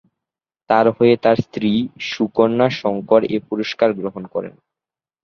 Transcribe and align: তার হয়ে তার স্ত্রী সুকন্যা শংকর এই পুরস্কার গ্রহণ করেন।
তার 0.69 0.85
হয়ে 0.97 1.15
তার 1.23 1.37
স্ত্রী 1.41 1.71
সুকন্যা 2.09 2.67
শংকর 2.79 3.21
এই 3.25 3.41
পুরস্কার 3.49 3.89
গ্রহণ 3.93 4.23
করেন। 4.27 4.53